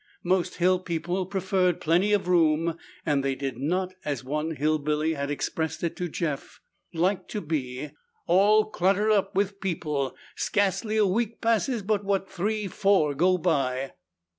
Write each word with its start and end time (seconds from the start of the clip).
Most 0.23 0.55
hill 0.55 0.79
people 0.79 1.27
preferred 1.27 1.79
plenty 1.79 2.11
of 2.11 2.27
room 2.27 2.75
and 3.05 3.23
they 3.23 3.35
did 3.35 3.59
not, 3.59 3.93
as 4.03 4.23
one 4.23 4.55
hillbilly 4.55 5.13
had 5.13 5.29
expressed 5.29 5.83
it 5.83 5.95
to 5.97 6.09
Jeff, 6.09 6.59
like 6.91 7.27
to 7.27 7.39
be 7.39 7.91
"All 8.25 8.65
cluttered 8.65 9.11
up 9.11 9.35
with 9.35 9.61
people. 9.61 10.15
Skassly 10.35 10.97
a 10.97 11.05
week 11.05 11.39
passes 11.39 11.83
but 11.83 12.03
what 12.03 12.27
three, 12.27 12.67
four 12.67 13.13
go 13.13 13.37
by." 13.37 13.91